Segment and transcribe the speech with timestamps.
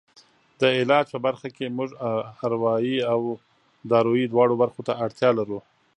[0.59, 1.89] د علاج په برخه کې موږ
[2.47, 3.19] اروایي او
[3.91, 5.59] دارویي دواړو برخو ته اړتیا لرو.